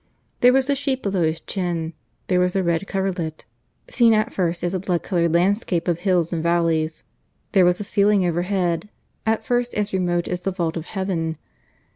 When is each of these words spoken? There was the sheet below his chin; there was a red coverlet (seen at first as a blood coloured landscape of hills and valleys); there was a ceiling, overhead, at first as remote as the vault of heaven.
There 0.39 0.51
was 0.51 0.65
the 0.65 0.73
sheet 0.73 1.03
below 1.03 1.21
his 1.23 1.41
chin; 1.41 1.93
there 2.25 2.39
was 2.39 2.55
a 2.55 2.63
red 2.63 2.87
coverlet 2.87 3.45
(seen 3.87 4.15
at 4.15 4.33
first 4.33 4.63
as 4.63 4.73
a 4.73 4.79
blood 4.79 5.03
coloured 5.03 5.31
landscape 5.35 5.87
of 5.87 5.99
hills 5.99 6.33
and 6.33 6.41
valleys); 6.41 7.03
there 7.51 7.65
was 7.65 7.79
a 7.79 7.83
ceiling, 7.83 8.25
overhead, 8.25 8.89
at 9.27 9.45
first 9.45 9.75
as 9.75 9.93
remote 9.93 10.27
as 10.27 10.41
the 10.41 10.49
vault 10.49 10.75
of 10.75 10.85
heaven. 10.85 11.37